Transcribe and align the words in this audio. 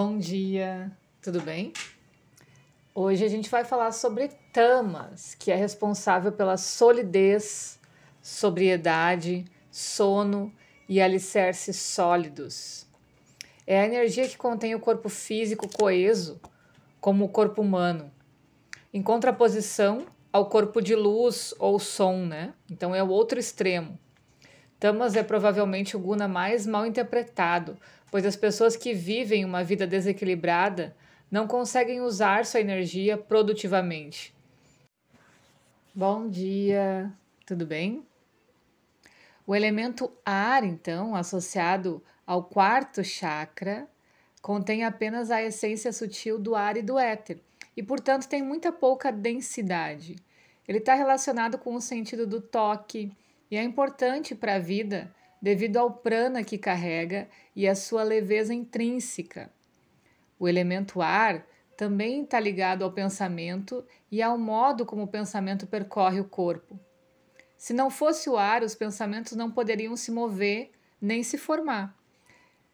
Bom 0.00 0.16
dia, 0.16 0.92
tudo 1.20 1.40
bem? 1.40 1.72
Hoje 2.94 3.24
a 3.24 3.28
gente 3.28 3.50
vai 3.50 3.64
falar 3.64 3.90
sobre 3.90 4.28
tamas, 4.52 5.34
que 5.34 5.50
é 5.50 5.56
responsável 5.56 6.30
pela 6.30 6.56
solidez, 6.56 7.80
sobriedade, 8.22 9.44
sono 9.72 10.54
e 10.88 11.00
alicerces 11.00 11.74
sólidos. 11.78 12.86
É 13.66 13.80
a 13.80 13.86
energia 13.86 14.28
que 14.28 14.36
contém 14.36 14.72
o 14.72 14.78
corpo 14.78 15.08
físico 15.08 15.68
coeso, 15.68 16.40
como 17.00 17.24
o 17.24 17.28
corpo 17.28 17.60
humano, 17.60 18.08
em 18.94 19.02
contraposição 19.02 20.06
ao 20.32 20.48
corpo 20.48 20.80
de 20.80 20.94
luz 20.94 21.52
ou 21.58 21.80
som, 21.80 22.18
né? 22.18 22.54
Então 22.70 22.94
é 22.94 23.02
o 23.02 23.08
outro 23.08 23.40
extremo. 23.40 23.98
Tamas 24.78 25.16
é 25.16 25.22
provavelmente 25.24 25.96
o 25.96 26.00
guna 26.00 26.28
mais 26.28 26.66
mal 26.66 26.86
interpretado, 26.86 27.76
pois 28.10 28.24
as 28.24 28.36
pessoas 28.36 28.76
que 28.76 28.94
vivem 28.94 29.44
uma 29.44 29.64
vida 29.64 29.86
desequilibrada 29.86 30.96
não 31.30 31.48
conseguem 31.48 32.00
usar 32.00 32.46
sua 32.46 32.60
energia 32.60 33.18
produtivamente. 33.18 34.34
Bom 35.92 36.28
dia, 36.28 37.12
tudo 37.44 37.66
bem? 37.66 38.06
O 39.44 39.54
elemento 39.54 40.12
ar, 40.24 40.62
então, 40.62 41.14
associado 41.16 42.02
ao 42.24 42.44
quarto 42.44 43.02
chakra, 43.02 43.88
contém 44.40 44.84
apenas 44.84 45.30
a 45.30 45.42
essência 45.42 45.92
sutil 45.92 46.38
do 46.38 46.54
ar 46.54 46.76
e 46.76 46.82
do 46.82 46.98
éter, 46.98 47.40
e, 47.76 47.82
portanto, 47.82 48.28
tem 48.28 48.42
muita 48.42 48.70
pouca 48.70 49.10
densidade. 49.10 50.16
Ele 50.68 50.78
está 50.78 50.94
relacionado 50.94 51.58
com 51.58 51.74
o 51.74 51.80
sentido 51.80 52.26
do 52.26 52.40
toque 52.40 53.10
e 53.50 53.56
é 53.56 53.62
importante 53.62 54.34
para 54.34 54.56
a 54.56 54.58
vida 54.58 55.14
devido 55.40 55.76
ao 55.76 55.90
prana 55.90 56.42
que 56.42 56.58
carrega 56.58 57.28
e 57.54 57.66
a 57.66 57.74
sua 57.74 58.02
leveza 58.02 58.52
intrínseca. 58.52 59.50
O 60.38 60.48
elemento 60.48 61.00
ar 61.00 61.46
também 61.76 62.22
está 62.22 62.40
ligado 62.40 62.82
ao 62.82 62.92
pensamento 62.92 63.84
e 64.10 64.20
ao 64.20 64.36
modo 64.36 64.84
como 64.84 65.04
o 65.04 65.08
pensamento 65.08 65.66
percorre 65.66 66.20
o 66.20 66.24
corpo. 66.24 66.78
Se 67.56 67.72
não 67.72 67.90
fosse 67.90 68.28
o 68.28 68.36
ar, 68.36 68.62
os 68.62 68.74
pensamentos 68.74 69.32
não 69.32 69.50
poderiam 69.50 69.96
se 69.96 70.10
mover 70.10 70.70
nem 71.00 71.22
se 71.22 71.38
formar. 71.38 71.96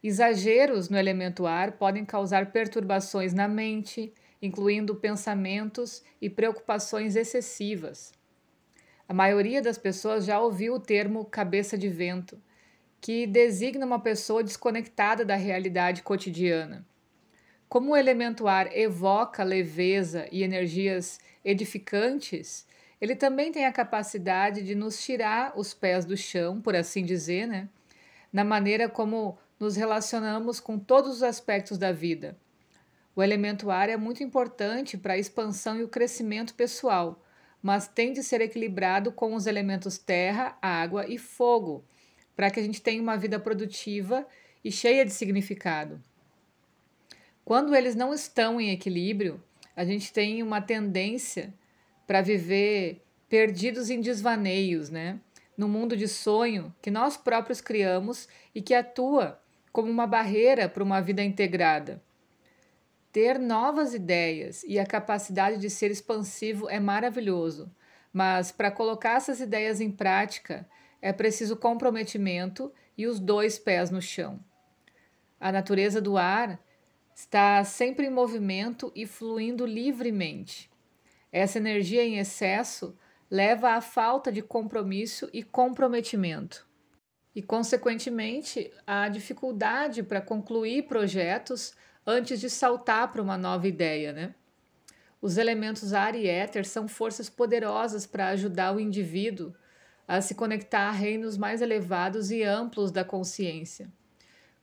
Exageros 0.03 0.89
no 0.91 0.99
elemento 0.99 1.47
ar 1.47 1.73
podem 1.73 2.05
causar 2.05 2.53
perturbações 2.53 3.33
na 3.33 3.49
mente, 3.49 4.13
incluindo 4.41 4.95
pensamentos 4.95 6.03
e 6.21 6.29
preocupações 6.29 7.17
excessivas. 7.17 8.13
A 9.09 9.13
maioria 9.13 9.61
das 9.61 9.77
pessoas 9.77 10.25
já 10.25 10.41
ouviu 10.41 10.75
o 10.75 10.81
termo 10.81 11.25
cabeça 11.25 11.77
de 11.77 11.89
vento, 11.89 12.41
que 13.01 13.27
designa 13.27 13.85
uma 13.85 14.01
pessoa 14.01 14.43
desconectada 14.43 15.25
da 15.25 15.37
realidade 15.37 16.03
cotidiana. 16.03 16.87
Como 17.69 17.93
o 17.93 17.97
elemento 17.97 18.49
ar 18.49 18.75
evoca 18.77 19.43
leveza 19.43 20.27
e 20.33 20.43
energias 20.43 21.19
edificantes, 21.45 22.67
ele 23.01 23.15
também 23.15 23.53
tem 23.53 23.67
a 23.67 23.73
capacidade 23.73 24.63
de 24.63 24.75
nos 24.75 25.03
tirar 25.05 25.53
os 25.59 25.75
pés 25.75 26.05
do 26.05 26.17
chão, 26.17 26.61
por 26.61 26.75
assim 26.75 27.05
dizer, 27.05 27.47
né? 27.47 27.69
na 28.33 28.43
maneira 28.43 28.89
como 28.89 29.39
nos 29.61 29.77
relacionamos 29.77 30.59
com 30.59 30.79
todos 30.79 31.17
os 31.17 31.23
aspectos 31.23 31.77
da 31.77 31.93
vida, 31.93 32.37
o 33.17 33.23
elemento 33.23 33.71
ar 33.71 33.89
é 33.89 33.97
muito 33.97 34.25
importante 34.25 34.99
para 34.99 35.13
a 35.13 35.19
expansão 35.19 35.79
e 35.79 35.85
o 35.85 35.89
crescimento 35.89 36.55
pessoal, 36.55 37.23
mas 37.65 37.89
tem 37.89 38.13
de 38.13 38.23
ser 38.23 38.43
equilibrado 38.43 39.11
com 39.11 39.35
os 39.35 39.47
elementos 39.47 39.97
terra, 39.97 40.55
água 40.61 41.07
e 41.09 41.17
fogo, 41.17 41.83
para 42.37 42.51
que 42.51 42.61
a 42.61 42.63
gente 42.63 42.83
tenha 42.83 43.01
uma 43.01 43.17
vida 43.17 43.41
produtiva 43.41 44.27
e 44.63 44.71
cheia 44.71 45.03
de 45.03 45.11
significado. 45.11 45.99
Quando 47.43 47.75
eles 47.75 47.95
não 47.95 48.13
estão 48.13 48.61
em 48.61 48.71
equilíbrio, 48.71 49.43
a 49.75 49.83
gente 49.83 50.13
tem 50.13 50.43
uma 50.43 50.61
tendência 50.61 51.55
para 52.07 52.21
viver 52.21 53.03
perdidos 53.31 53.89
em 53.89 54.03
desvaneios, 54.03 54.91
né? 54.91 55.19
No 55.57 55.67
mundo 55.67 55.97
de 55.97 56.07
sonho 56.07 56.75
que 56.83 56.91
nós 56.91 57.17
próprios 57.17 57.63
criamos 57.63 58.29
e 58.55 58.61
que 58.61 58.75
atua 58.75 59.41
como 59.73 59.91
uma 59.91 60.07
barreira 60.07 60.69
para 60.69 60.85
uma 60.85 61.01
vida 61.01 61.25
integrada. 61.25 62.03
Ter 63.15 63.39
novas 63.39 63.95
ideias 63.95 64.65
e 64.67 64.77
a 64.77 64.85
capacidade 64.85 65.59
de 65.59 65.71
ser 65.71 65.89
expansivo 65.89 66.69
é 66.69 66.81
maravilhoso, 66.81 67.73
mas 68.13 68.51
para 68.51 68.73
colocar 68.73 69.19
essas 69.19 69.39
ideias 69.39 69.81
em 69.81 69.89
prática 69.89 70.69
é 71.01 71.13
preciso 71.13 71.57
comprometimento 71.57 72.73
e 72.99 73.07
os 73.07 73.21
dois 73.21 73.57
pés 73.57 73.89
no 73.89 74.03
chão. 74.03 74.41
A 75.39 75.53
natureza 75.53 76.01
do 76.01 76.19
ar 76.19 76.61
está 77.15 77.63
sempre 77.63 78.05
em 78.05 78.11
movimento 78.11 78.91
e 78.97 79.07
fluindo 79.07 79.65
livremente. 79.65 80.69
Essa 81.31 81.59
energia 81.59 82.03
em 82.03 82.19
excesso 82.19 82.99
leva 83.31 83.77
à 83.77 83.81
falta 83.81 84.33
de 84.33 84.43
compromisso 84.43 85.31
e 85.33 85.45
comprometimento, 85.45 86.67
e, 87.33 87.41
consequentemente, 87.41 88.73
à 88.85 89.09
dificuldade 89.09 90.03
para 90.03 90.21
concluir 90.21 90.89
projetos 90.89 91.77
antes 92.07 92.41
de 92.41 92.51
saltar 92.51 93.11
para 93.11 93.23
uma 93.23 93.39
nova 93.39 93.67
ideia, 93.67 94.13
né? 94.13 94.35
Os 95.21 95.39
elementos 95.39 95.95
ar 95.95 96.15
e 96.15 96.29
éter 96.29 96.67
são 96.67 96.87
forças 96.87 97.31
poderosas 97.31 98.07
para 98.07 98.29
ajudar 98.29 98.75
o 98.75 98.81
indivíduo 98.81 99.55
a 100.07 100.21
se 100.21 100.35
conectar 100.35 100.89
a 100.89 100.91
reinos 100.91 101.39
mais 101.39 101.63
elevados 101.63 102.31
e 102.31 102.43
amplos 102.43 102.91
da 102.91 103.03
consciência. 103.03 103.91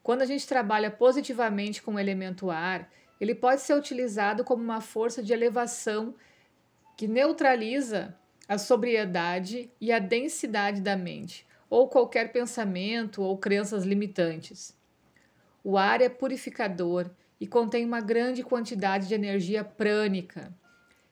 Quando 0.02 0.22
a 0.22 0.26
gente 0.26 0.46
trabalha 0.46 0.90
positivamente 0.90 1.82
com 1.82 1.94
o 1.94 1.98
elemento 1.98 2.50
ar, 2.50 2.88
ele 3.20 3.34
pode 3.34 3.60
ser 3.60 3.74
utilizado 3.74 4.44
como 4.44 4.62
uma 4.62 4.80
força 4.80 5.22
de 5.22 5.32
elevação 5.32 6.14
que 6.96 7.08
neutraliza 7.08 8.16
a 8.48 8.58
sobriedade 8.58 9.70
e 9.80 9.92
a 9.92 9.98
densidade 9.98 10.80
da 10.80 10.96
mente, 10.96 11.46
ou 11.70 11.88
qualquer 11.88 12.32
pensamento 12.32 13.22
ou 13.22 13.38
crenças 13.38 13.84
limitantes. 13.84 14.76
O 15.64 15.78
ar 15.78 16.00
é 16.00 16.08
purificador 16.08 17.10
e 17.42 17.46
contém 17.48 17.84
uma 17.84 18.00
grande 18.00 18.44
quantidade 18.44 19.08
de 19.08 19.14
energia 19.14 19.64
prânica. 19.64 20.54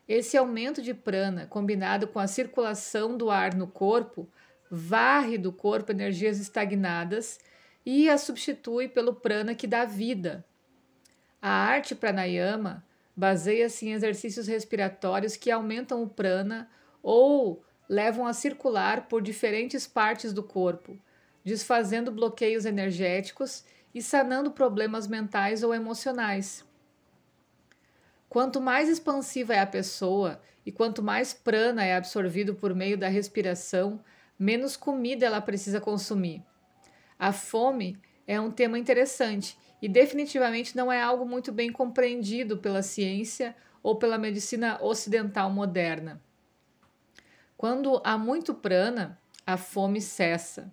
Esse 0.07 0.37
aumento 0.37 0.81
de 0.81 0.95
prana, 0.95 1.45
combinado 1.45 2.07
com 2.07 2.21
a 2.21 2.29
circulação 2.29 3.17
do 3.17 3.33
ar 3.33 3.53
no 3.57 3.67
corpo, 3.67 4.31
varre 4.71 5.37
do 5.37 5.51
corpo 5.51 5.91
energias 5.91 6.39
estagnadas 6.39 7.41
e 7.85 8.09
a 8.09 8.17
substitui 8.17 8.87
pelo 8.87 9.13
prana 9.13 9.57
que 9.57 9.67
dá 9.67 9.85
vida. 9.85 10.45
A 11.43 11.51
arte 11.51 11.97
pranayama 11.97 12.87
baseia-se 13.17 13.89
em 13.89 13.93
exercícios 13.93 14.47
respiratórios 14.47 15.35
que 15.35 15.51
aumentam 15.51 16.01
o 16.01 16.09
prana 16.09 16.71
ou 17.03 17.61
levam 17.89 18.25
a 18.25 18.33
circular 18.33 19.09
por 19.09 19.21
diferentes 19.21 19.85
partes 19.85 20.33
do 20.33 20.45
corpo, 20.45 20.97
desfazendo 21.45 22.13
bloqueios 22.13 22.65
energéticos 22.65 23.65
e 23.95 24.01
sanando 24.01 24.51
problemas 24.51 25.07
mentais 25.07 25.63
ou 25.63 25.75
emocionais. 25.75 26.65
Quanto 28.29 28.61
mais 28.61 28.89
expansiva 28.89 29.55
é 29.55 29.61
a 29.61 29.67
pessoa 29.67 30.41
e 30.65 30.71
quanto 30.71 31.03
mais 31.03 31.35
prana 31.35 31.85
é 31.85 31.97
absorvido 31.97 32.55
por 32.55 32.75
meio 32.75 32.97
da 32.97 33.09
respiração, 33.09 34.01
menos 34.39 34.77
comida 34.77 35.27
ela 35.27 35.41
precisa 35.41 35.81
consumir. 35.81 36.43
A 37.19 37.33
fome 37.33 37.99
é 38.27 38.41
um 38.41 38.51
tema 38.51 38.79
interessante 38.79 39.59
e 39.83 39.89
definitivamente 39.89 40.77
não 40.77 40.93
é 40.93 41.03
algo 41.03 41.27
muito 41.27 41.51
bem 41.51 41.73
compreendido 41.73 42.59
pela 42.59 42.83
ciência 42.83 43.57
ou 43.83 43.97
pela 43.97 44.19
medicina 44.19 44.79
ocidental 44.81 45.51
moderna. 45.51 46.23
Quando 47.57 48.01
há 48.05 48.17
muito 48.17 48.55
prana, 48.55 49.19
a 49.47 49.57
fome 49.57 50.01
cessa. 50.01 50.73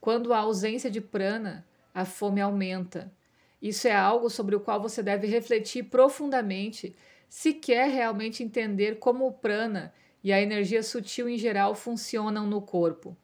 Quando 0.00 0.32
há 0.32 0.38
ausência 0.38 0.90
de 0.90 1.00
prana, 1.00 1.66
a 1.96 2.04
fome 2.04 2.42
aumenta. 2.42 3.10
Isso 3.60 3.88
é 3.88 3.94
algo 3.94 4.28
sobre 4.28 4.54
o 4.54 4.60
qual 4.60 4.78
você 4.78 5.02
deve 5.02 5.26
refletir 5.26 5.84
profundamente 5.84 6.94
se 7.26 7.54
quer 7.54 7.88
realmente 7.88 8.42
entender 8.42 8.98
como 8.98 9.26
o 9.26 9.32
prana 9.32 9.94
e 10.22 10.30
a 10.30 10.38
energia 10.38 10.82
sutil 10.82 11.26
em 11.26 11.38
geral 11.38 11.74
funcionam 11.74 12.46
no 12.46 12.60
corpo. 12.60 13.16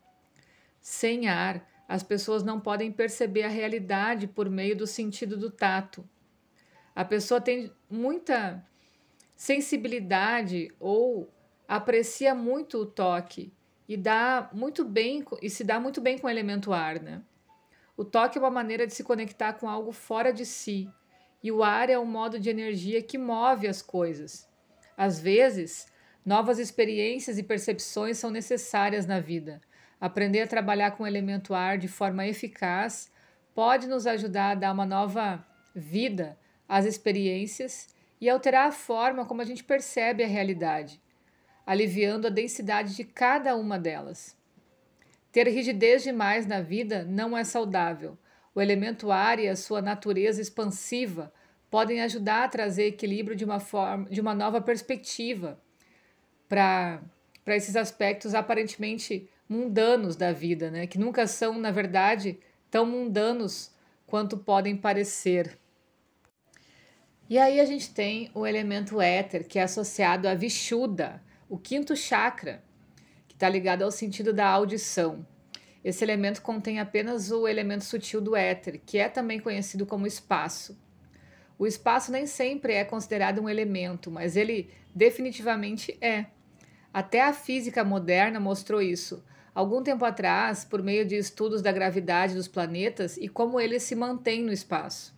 Sem 0.81 1.29
ar, 1.29 1.69
as 1.87 2.03
pessoas 2.03 2.43
não 2.43 2.59
podem 2.59 2.91
perceber 2.91 3.43
a 3.43 3.49
realidade 3.49 4.27
por 4.27 4.49
meio 4.49 4.75
do 4.75 4.87
sentido 4.87 5.37
do 5.37 5.51
tato. 5.51 6.09
A 6.95 7.05
pessoa 7.05 7.43
tem 7.43 7.71
muita 7.91 8.67
sensibilidade 9.37 10.73
ou 10.81 11.31
aprecia 11.69 12.35
muito 12.35 12.79
o 12.79 12.87
toque 12.87 13.53
e 13.87 13.99
dá 13.99 14.49
muito 14.55 14.83
bem 14.83 15.23
e 15.43 15.51
se 15.51 15.63
dá 15.63 15.79
muito 15.79 16.01
bem 16.01 16.17
com 16.17 16.27
o 16.27 16.31
elemento 16.31 16.73
ar, 16.73 16.99
né? 16.99 17.21
O 17.97 18.05
toque 18.05 18.39
é 18.39 18.41
uma 18.41 18.51
maneira 18.51 18.87
de 18.87 18.95
se 18.95 19.05
conectar 19.05 19.53
com 19.55 19.69
algo 19.69 19.93
fora 19.93 20.33
de 20.33 20.47
si, 20.47 20.91
e 21.43 21.53
o 21.53 21.63
ar 21.63 21.91
é 21.91 21.99
um 21.99 22.07
modo 22.07 22.39
de 22.39 22.49
energia 22.49 23.03
que 23.03 23.19
move 23.19 23.67
as 23.67 23.83
coisas. 23.83 24.49
Às 24.97 25.19
vezes, 25.19 25.87
novas 26.25 26.59
experiências 26.59 27.39
e 27.39 27.43
percepções 27.43 28.19
são 28.19 28.31
necessárias 28.31 29.07
na 29.07 29.21
vida. 29.21 29.61
Aprender 30.01 30.43
a 30.43 30.47
trabalhar 30.47 30.93
com 30.93 31.03
o 31.05 31.07
elemento 31.07 31.55
ar 31.55 31.79
de 31.79 31.89
forma 31.89 32.27
eficaz 32.27 33.11
pode 33.55 33.87
nos 33.87 34.07
ajudar 34.07 34.53
a 34.53 34.55
dar 34.55 34.73
uma 34.73 34.87
nova 34.87 35.45
vida 35.75 36.39
as 36.69 36.87
experiências 36.87 37.89
e 38.21 38.31
alterar 38.31 38.69
a 38.69 38.73
forma 38.73 39.27
como 39.27 39.43
a 39.43 39.45
gente 39.45 39.63
percebe 39.63 40.25
a 40.25 40.27
realidade, 40.27 41.03
aliviando 41.67 42.27
a 42.27 42.31
densidade 42.31 42.97
de 42.97 43.05
cada 43.05 43.55
uma 43.57 43.79
delas. 43.79 44.35
Ter 45.33 45.49
rigidez 45.49 46.03
demais 46.03 46.47
na 46.47 46.61
vida 46.61 47.05
não 47.05 47.37
é 47.37 47.43
saudável. 47.43 48.19
O 48.55 48.61
elemento 48.61 49.11
ar 49.11 49.39
e 49.39 49.49
a 49.49 49.57
sua 49.57 49.81
natureza 49.81 50.43
expansiva 50.43 51.33
podem 51.71 52.03
ajudar 52.03 52.45
a 52.45 52.49
trazer 52.49 52.85
equilíbrio 52.89 53.35
de 53.35 53.45
uma 53.45 53.59
forma, 53.59 54.09
de 54.11 54.21
uma 54.21 54.35
nova 54.35 54.61
perspectiva 54.61 55.59
para 56.49 57.03
para 57.45 57.57
esses 57.57 57.75
aspectos 57.75 58.35
aparentemente 58.35 59.29
mundanos 59.49 60.17
da 60.17 60.33
vida, 60.33 60.71
né? 60.71 60.87
Que 60.87 60.99
nunca 60.99 61.27
são, 61.27 61.59
na 61.59 61.71
verdade, 61.71 62.39
tão 62.71 62.87
mundanos 62.87 63.73
quanto 64.07 64.39
podem 64.39 64.77
parecer. 64.77 65.59
E 67.29 67.39
aí 67.39 67.59
a 67.61 67.65
gente 67.65 67.93
tem 67.93 68.31
o 68.35 68.47
elemento 68.47 69.01
éter, 69.01 69.47
que 69.47 69.59
é 69.59 69.63
associado 69.63 70.29
à 70.29 70.35
Vishuddha, 70.35 71.23
o 71.49 71.59
quinto 71.59 71.97
chakra, 71.97 72.63
está 73.43 73.49
ligado 73.49 73.83
ao 73.83 73.91
sentido 73.91 74.33
da 74.33 74.47
audição. 74.47 75.27
Esse 75.83 76.05
elemento 76.05 76.41
contém 76.41 76.79
apenas 76.79 77.33
o 77.33 77.49
elemento 77.49 77.83
sutil 77.83 78.21
do 78.21 78.37
éter, 78.37 78.81
que 78.87 78.99
é 78.99 79.09
também 79.09 79.41
conhecido 79.41 79.85
como 79.85 80.07
espaço. 80.07 80.79
O 81.59 81.67
espaço 81.67 82.13
nem 82.13 82.25
sempre 82.25 82.75
é 82.75 82.85
considerado 82.85 83.43
um 83.43 83.49
elemento, 83.49 84.13
mas 84.13 84.37
ele 84.37 84.71
definitivamente 84.95 85.99
é. 86.01 86.27
Até 86.95 87.21
a 87.21 87.33
física 87.33 87.83
moderna 87.83 88.39
mostrou 88.39 88.81
isso. 88.81 89.25
Algum 89.53 89.83
tempo 89.83 90.05
atrás, 90.05 90.65
por 90.65 90.81
meio 90.81 91.05
de 91.05 91.17
estudos 91.17 91.61
da 91.61 91.73
gravidade 91.73 92.35
dos 92.35 92.47
planetas 92.47 93.17
e 93.17 93.29
como 93.29 93.59
eles 93.59 93.83
se 93.83 93.97
mantêm 93.97 94.45
no 94.45 94.53
espaço. 94.53 95.13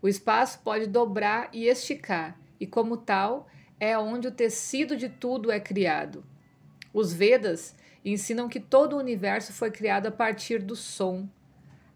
O 0.00 0.08
espaço 0.08 0.60
pode 0.64 0.86
dobrar 0.86 1.50
e 1.52 1.66
esticar, 1.66 2.40
e 2.58 2.66
como 2.66 2.96
tal, 2.96 3.46
é 3.78 3.98
onde 3.98 4.28
o 4.28 4.32
tecido 4.32 4.96
de 4.96 5.10
tudo 5.10 5.52
é 5.52 5.60
criado. 5.60 6.24
Os 6.94 7.12
Vedas 7.12 7.74
ensinam 8.04 8.48
que 8.48 8.60
todo 8.60 8.92
o 8.92 9.00
universo 9.00 9.52
foi 9.52 9.72
criado 9.72 10.06
a 10.06 10.12
partir 10.12 10.62
do 10.62 10.76
som. 10.76 11.28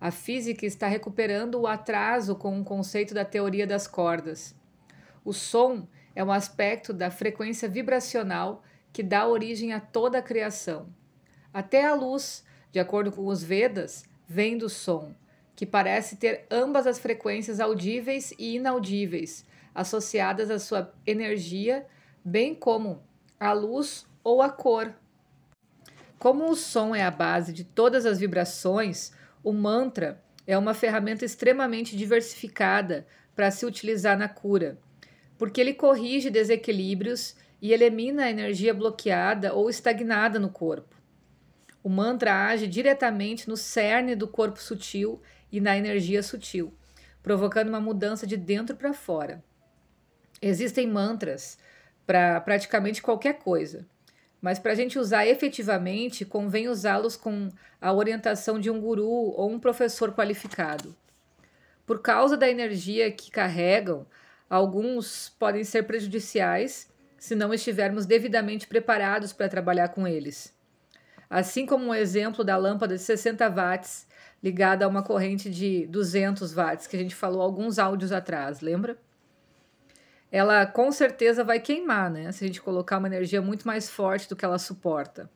A 0.00 0.10
física 0.10 0.66
está 0.66 0.88
recuperando 0.88 1.54
o 1.54 1.68
atraso 1.68 2.34
com 2.34 2.60
o 2.60 2.64
conceito 2.64 3.14
da 3.14 3.24
teoria 3.24 3.64
das 3.64 3.86
cordas. 3.86 4.56
O 5.24 5.32
som 5.32 5.86
é 6.16 6.24
um 6.24 6.32
aspecto 6.32 6.92
da 6.92 7.12
frequência 7.12 7.68
vibracional 7.68 8.64
que 8.92 9.04
dá 9.04 9.24
origem 9.28 9.72
a 9.72 9.78
toda 9.78 10.18
a 10.18 10.22
criação. 10.22 10.88
Até 11.54 11.86
a 11.86 11.94
luz, 11.94 12.44
de 12.72 12.80
acordo 12.80 13.12
com 13.12 13.24
os 13.26 13.40
Vedas, 13.40 14.04
vem 14.26 14.58
do 14.58 14.68
som, 14.68 15.14
que 15.54 15.64
parece 15.64 16.16
ter 16.16 16.44
ambas 16.50 16.88
as 16.88 16.98
frequências 16.98 17.60
audíveis 17.60 18.32
e 18.36 18.56
inaudíveis, 18.56 19.46
associadas 19.72 20.50
à 20.50 20.58
sua 20.58 20.92
energia, 21.06 21.86
bem 22.24 22.52
como 22.52 23.00
a 23.38 23.52
luz 23.52 24.07
ou 24.28 24.42
a 24.42 24.50
cor. 24.50 24.94
Como 26.18 26.50
o 26.50 26.56
som 26.56 26.94
é 26.94 27.02
a 27.02 27.10
base 27.10 27.52
de 27.52 27.64
todas 27.64 28.04
as 28.04 28.18
vibrações, 28.18 29.12
o 29.42 29.52
mantra 29.52 30.22
é 30.46 30.58
uma 30.58 30.74
ferramenta 30.74 31.24
extremamente 31.24 31.96
diversificada 31.96 33.06
para 33.34 33.50
se 33.50 33.64
utilizar 33.64 34.18
na 34.18 34.28
cura, 34.28 34.78
porque 35.38 35.60
ele 35.60 35.72
corrige 35.72 36.28
desequilíbrios 36.28 37.36
e 37.62 37.72
elimina 37.72 38.24
a 38.24 38.30
energia 38.30 38.74
bloqueada 38.74 39.54
ou 39.54 39.70
estagnada 39.70 40.38
no 40.38 40.50
corpo. 40.50 40.96
O 41.82 41.88
mantra 41.88 42.48
age 42.48 42.66
diretamente 42.66 43.48
no 43.48 43.56
cerne 43.56 44.14
do 44.14 44.28
corpo 44.28 44.60
sutil 44.60 45.22
e 45.50 45.60
na 45.60 45.78
energia 45.78 46.22
sutil, 46.22 46.74
provocando 47.22 47.68
uma 47.68 47.80
mudança 47.80 48.26
de 48.26 48.36
dentro 48.36 48.76
para 48.76 48.92
fora. 48.92 49.42
Existem 50.42 50.86
mantras 50.86 51.58
para 52.06 52.40
praticamente 52.40 53.00
qualquer 53.00 53.38
coisa, 53.38 53.86
mas 54.40 54.58
para 54.58 54.72
a 54.72 54.74
gente 54.74 54.98
usar 54.98 55.26
efetivamente, 55.26 56.24
convém 56.24 56.68
usá-los 56.68 57.16
com 57.16 57.48
a 57.80 57.92
orientação 57.92 58.58
de 58.58 58.70
um 58.70 58.80
guru 58.80 59.08
ou 59.08 59.50
um 59.50 59.58
professor 59.58 60.12
qualificado. 60.12 60.94
Por 61.84 62.00
causa 62.00 62.36
da 62.36 62.48
energia 62.48 63.10
que 63.10 63.30
carregam, 63.30 64.06
alguns 64.48 65.30
podem 65.38 65.64
ser 65.64 65.84
prejudiciais 65.84 66.88
se 67.18 67.34
não 67.34 67.52
estivermos 67.52 68.06
devidamente 68.06 68.66
preparados 68.66 69.32
para 69.32 69.48
trabalhar 69.48 69.88
com 69.88 70.06
eles. 70.06 70.54
Assim 71.28 71.66
como 71.66 71.86
um 71.86 71.94
exemplo 71.94 72.44
da 72.44 72.56
lâmpada 72.56 72.96
de 72.96 73.02
60 73.02 73.48
watts 73.50 74.06
ligada 74.42 74.84
a 74.84 74.88
uma 74.88 75.02
corrente 75.02 75.50
de 75.50 75.86
200 75.86 76.52
watts, 76.52 76.86
que 76.86 76.96
a 76.96 76.98
gente 76.98 77.14
falou 77.14 77.42
alguns 77.42 77.78
áudios 77.78 78.12
atrás, 78.12 78.60
lembra? 78.60 78.96
Ela 80.30 80.66
com 80.66 80.92
certeza 80.92 81.42
vai 81.42 81.58
queimar, 81.58 82.10
né? 82.10 82.30
Se 82.32 82.44
a 82.44 82.46
gente 82.46 82.60
colocar 82.60 82.98
uma 82.98 83.08
energia 83.08 83.40
muito 83.40 83.66
mais 83.66 83.88
forte 83.88 84.28
do 84.28 84.36
que 84.36 84.44
ela 84.44 84.58
suporta. 84.58 85.30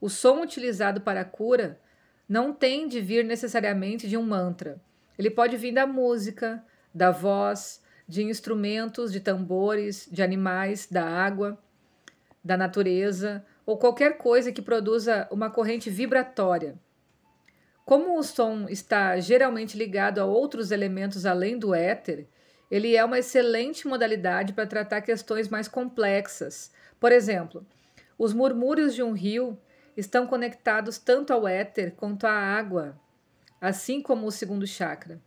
O 0.00 0.08
som 0.08 0.40
utilizado 0.40 1.00
para 1.00 1.20
a 1.20 1.24
cura 1.24 1.80
não 2.28 2.52
tem 2.52 2.88
de 2.88 3.00
vir 3.00 3.24
necessariamente 3.24 4.08
de 4.08 4.16
um 4.16 4.22
mantra. 4.22 4.80
Ele 5.18 5.30
pode 5.30 5.56
vir 5.56 5.72
da 5.72 5.86
música, 5.86 6.64
da 6.94 7.10
voz, 7.10 7.82
de 8.08 8.22
instrumentos, 8.22 9.12
de 9.12 9.20
tambores, 9.20 10.08
de 10.10 10.22
animais, 10.22 10.88
da 10.90 11.04
água, 11.04 11.58
da 12.42 12.56
natureza 12.56 13.44
ou 13.64 13.78
qualquer 13.78 14.18
coisa 14.18 14.52
que 14.52 14.62
produza 14.62 15.28
uma 15.30 15.50
corrente 15.50 15.88
vibratória. 15.88 16.74
Como 17.84 18.18
o 18.18 18.22
som 18.22 18.66
está 18.68 19.18
geralmente 19.18 19.76
ligado 19.76 20.18
a 20.18 20.24
outros 20.24 20.70
elementos 20.70 21.26
além 21.26 21.58
do 21.58 21.74
éter, 21.74 22.28
ele 22.72 22.96
é 22.96 23.04
uma 23.04 23.18
excelente 23.18 23.86
modalidade 23.86 24.54
para 24.54 24.66
tratar 24.66 25.02
questões 25.02 25.46
mais 25.46 25.68
complexas. 25.68 26.72
Por 26.98 27.12
exemplo, 27.12 27.66
os 28.16 28.32
murmúrios 28.32 28.94
de 28.94 29.02
um 29.02 29.12
rio 29.12 29.58
estão 29.94 30.26
conectados 30.26 30.96
tanto 30.96 31.34
ao 31.34 31.46
éter 31.46 31.92
quanto 31.92 32.26
à 32.26 32.32
água, 32.32 32.98
assim 33.60 34.00
como 34.00 34.26
o 34.26 34.32
segundo 34.32 34.66
chakra. 34.66 35.20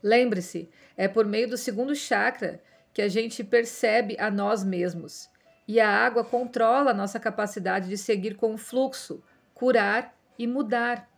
Lembre-se, 0.00 0.70
é 0.96 1.08
por 1.08 1.26
meio 1.26 1.48
do 1.48 1.56
segundo 1.56 1.92
chakra 1.92 2.62
que 2.94 3.02
a 3.02 3.08
gente 3.08 3.42
percebe 3.42 4.16
a 4.16 4.30
nós 4.30 4.62
mesmos. 4.62 5.28
E 5.66 5.80
a 5.80 5.90
água 5.90 6.22
controla 6.22 6.92
a 6.92 6.94
nossa 6.94 7.18
capacidade 7.18 7.88
de 7.88 7.98
seguir 7.98 8.36
com 8.36 8.54
o 8.54 8.58
fluxo, 8.58 9.24
curar 9.52 10.16
e 10.38 10.46
mudar. 10.46 11.10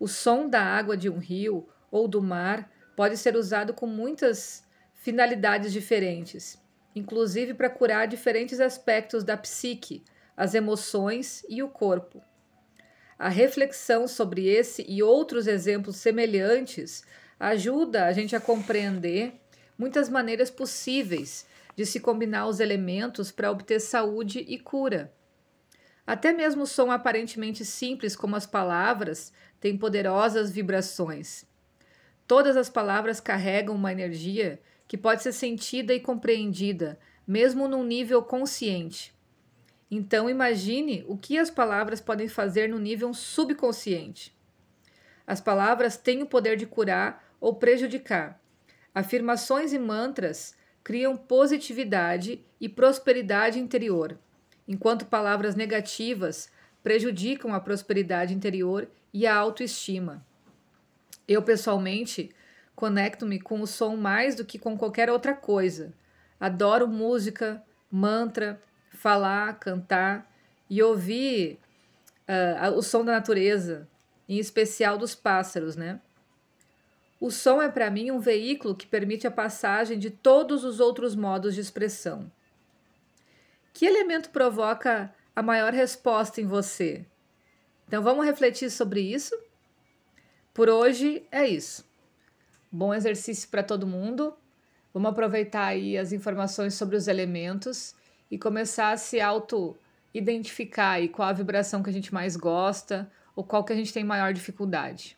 O 0.00 0.08
som 0.08 0.48
da 0.48 0.60
água 0.60 0.96
de 0.96 1.08
um 1.08 1.18
rio 1.18 1.68
ou 1.92 2.08
do 2.08 2.20
mar 2.20 2.68
pode 2.96 3.16
ser 3.16 3.36
usado 3.36 3.72
com 3.74 3.86
muitas 3.86 4.64
finalidades 4.94 5.72
diferentes, 5.72 6.58
inclusive 6.94 7.54
para 7.54 7.70
curar 7.70 8.06
diferentes 8.06 8.60
aspectos 8.60 9.24
da 9.24 9.36
psique, 9.36 10.04
as 10.36 10.54
emoções 10.54 11.44
e 11.48 11.62
o 11.62 11.68
corpo. 11.68 12.22
A 13.18 13.28
reflexão 13.28 14.08
sobre 14.08 14.48
esse 14.48 14.84
e 14.88 15.02
outros 15.02 15.46
exemplos 15.46 15.96
semelhantes 15.96 17.04
ajuda 17.38 18.06
a 18.06 18.12
gente 18.12 18.34
a 18.34 18.40
compreender 18.40 19.34
muitas 19.78 20.08
maneiras 20.08 20.50
possíveis 20.50 21.46
de 21.76 21.86
se 21.86 22.00
combinar 22.00 22.46
os 22.46 22.60
elementos 22.60 23.32
para 23.32 23.50
obter 23.50 23.80
saúde 23.80 24.44
e 24.46 24.58
cura. 24.58 25.12
Até 26.06 26.32
mesmo 26.32 26.62
o 26.62 26.66
som 26.66 26.90
aparentemente 26.90 27.64
simples, 27.64 28.16
como 28.16 28.36
as 28.36 28.46
palavras, 28.46 29.32
tem 29.60 29.78
poderosas 29.78 30.50
vibrações. 30.50 31.46
Todas 32.32 32.56
as 32.56 32.70
palavras 32.70 33.20
carregam 33.20 33.74
uma 33.74 33.92
energia 33.92 34.58
que 34.88 34.96
pode 34.96 35.22
ser 35.22 35.32
sentida 35.32 35.92
e 35.92 36.00
compreendida, 36.00 36.98
mesmo 37.26 37.68
num 37.68 37.84
nível 37.84 38.22
consciente. 38.22 39.14
Então, 39.90 40.30
imagine 40.30 41.04
o 41.06 41.18
que 41.18 41.38
as 41.38 41.50
palavras 41.50 42.00
podem 42.00 42.28
fazer 42.28 42.70
no 42.70 42.78
nível 42.78 43.12
subconsciente. 43.12 44.34
As 45.26 45.42
palavras 45.42 45.98
têm 45.98 46.22
o 46.22 46.26
poder 46.26 46.56
de 46.56 46.64
curar 46.64 47.22
ou 47.38 47.56
prejudicar. 47.56 48.40
Afirmações 48.94 49.74
e 49.74 49.78
mantras 49.78 50.56
criam 50.82 51.14
positividade 51.14 52.42
e 52.58 52.66
prosperidade 52.66 53.58
interior, 53.58 54.18
enquanto 54.66 55.04
palavras 55.04 55.54
negativas 55.54 56.50
prejudicam 56.82 57.52
a 57.52 57.60
prosperidade 57.60 58.32
interior 58.32 58.88
e 59.12 59.26
a 59.26 59.36
autoestima. 59.36 60.24
Eu, 61.26 61.42
pessoalmente, 61.42 62.30
conecto-me 62.74 63.40
com 63.40 63.60
o 63.60 63.66
som 63.66 63.96
mais 63.96 64.34
do 64.34 64.44
que 64.44 64.58
com 64.58 64.76
qualquer 64.76 65.10
outra 65.10 65.34
coisa. 65.34 65.92
Adoro 66.40 66.88
música, 66.88 67.62
mantra, 67.90 68.60
falar, 68.90 69.58
cantar 69.58 70.30
e 70.68 70.82
ouvir 70.82 71.58
uh, 72.28 72.76
o 72.76 72.82
som 72.82 73.04
da 73.04 73.12
natureza, 73.12 73.88
em 74.28 74.38
especial 74.38 74.98
dos 74.98 75.14
pássaros, 75.14 75.76
né? 75.76 76.00
O 77.20 77.30
som 77.30 77.62
é 77.62 77.68
para 77.68 77.90
mim 77.90 78.10
um 78.10 78.18
veículo 78.18 78.74
que 78.74 78.86
permite 78.86 79.26
a 79.26 79.30
passagem 79.30 79.98
de 79.98 80.10
todos 80.10 80.64
os 80.64 80.80
outros 80.80 81.14
modos 81.14 81.54
de 81.54 81.60
expressão. 81.60 82.30
Que 83.72 83.86
elemento 83.86 84.30
provoca 84.30 85.14
a 85.34 85.42
maior 85.42 85.72
resposta 85.72 86.40
em 86.40 86.46
você? 86.46 87.06
Então 87.86 88.02
vamos 88.02 88.24
refletir 88.24 88.70
sobre 88.70 89.00
isso? 89.00 89.38
Por 90.54 90.68
hoje 90.68 91.26
é 91.32 91.46
isso. 91.46 91.84
Bom 92.70 92.92
exercício 92.92 93.48
para 93.48 93.62
todo 93.62 93.86
mundo. 93.86 94.34
Vamos 94.92 95.10
aproveitar 95.10 95.64
aí 95.64 95.96
as 95.96 96.12
informações 96.12 96.74
sobre 96.74 96.96
os 96.96 97.08
elementos 97.08 97.94
e 98.30 98.38
começar 98.38 98.90
a 98.90 98.96
se 98.98 99.20
auto 99.20 99.76
identificar 100.12 100.92
aí 100.92 101.08
qual 101.08 101.28
a 101.28 101.32
vibração 101.32 101.82
que 101.82 101.88
a 101.88 101.92
gente 101.92 102.12
mais 102.12 102.36
gosta 102.36 103.10
ou 103.34 103.42
qual 103.42 103.64
que 103.64 103.72
a 103.72 103.76
gente 103.76 103.94
tem 103.94 104.04
maior 104.04 104.34
dificuldade. 104.34 105.16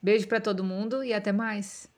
Beijo 0.00 0.28
para 0.28 0.40
todo 0.40 0.62
mundo 0.62 1.02
e 1.02 1.12
até 1.12 1.32
mais. 1.32 1.90